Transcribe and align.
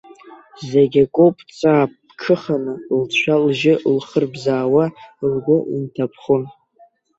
Зегь 0.69 0.97
акоуп, 1.03 1.35
ҵаа 1.57 1.85
ԥҽыханы, 2.07 2.73
лцәа-лжьы 3.01 3.73
лхырбзаауа 3.95 4.85
лгәы 5.31 5.57
инҭаԥхон. 5.75 6.43